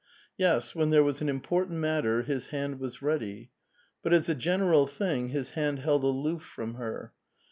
[0.35, 3.51] Yes; when there was an important matter, his hand was ready.
[4.01, 7.13] But, as a general thing, his hand held aloof from her.